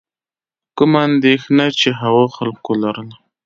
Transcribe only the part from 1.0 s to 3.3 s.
اندېښنه چې هغو خلکو لرله.